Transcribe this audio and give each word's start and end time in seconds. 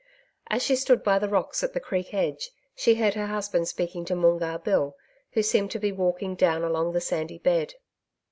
As 0.49 0.63
she 0.63 0.75
stood 0.75 1.03
by 1.03 1.19
the 1.19 1.29
rocks 1.29 1.61
at 1.63 1.73
the 1.73 1.79
creek 1.79 2.11
edge, 2.11 2.49
she 2.75 2.95
heard 2.95 3.13
her 3.13 3.27
husband 3.27 3.67
speaking 3.67 4.03
to 4.05 4.15
Moongarr 4.15 4.57
Bill, 4.57 4.95
who 5.33 5.43
seemed 5.43 5.69
to 5.69 5.79
be 5.79 5.91
walking 5.91 6.33
down 6.33 6.63
along 6.63 6.93
the 6.93 6.99
sandy 7.01 7.37
bed. 7.37 7.75